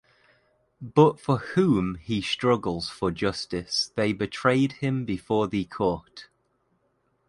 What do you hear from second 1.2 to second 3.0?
whom he struggles